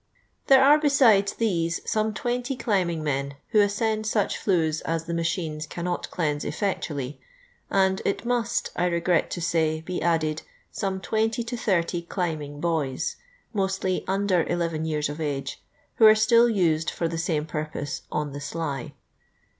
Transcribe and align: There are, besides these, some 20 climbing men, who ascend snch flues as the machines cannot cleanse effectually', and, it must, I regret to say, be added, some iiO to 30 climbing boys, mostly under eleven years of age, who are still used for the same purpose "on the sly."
There 0.47 0.63
are, 0.63 0.79
besides 0.79 1.33
these, 1.33 1.79
some 1.87 2.11
20 2.11 2.55
climbing 2.55 3.03
men, 3.03 3.35
who 3.49 3.59
ascend 3.59 4.05
snch 4.05 4.35
flues 4.35 4.81
as 4.81 5.03
the 5.03 5.13
machines 5.13 5.67
cannot 5.67 6.09
cleanse 6.09 6.43
effectually', 6.43 7.21
and, 7.69 8.01
it 8.03 8.25
must, 8.25 8.71
I 8.75 8.87
regret 8.87 9.29
to 9.29 9.41
say, 9.41 9.81
be 9.81 10.01
added, 10.01 10.41
some 10.71 11.01
iiO 11.01 11.45
to 11.45 11.55
30 11.55 12.01
climbing 12.01 12.59
boys, 12.59 13.17
mostly 13.53 14.03
under 14.07 14.41
eleven 14.47 14.85
years 14.85 15.07
of 15.07 15.21
age, 15.21 15.61
who 15.97 16.07
are 16.07 16.15
still 16.15 16.49
used 16.49 16.89
for 16.89 17.07
the 17.07 17.19
same 17.19 17.45
purpose 17.45 18.01
"on 18.11 18.31
the 18.31 18.41
sly." 18.41 18.93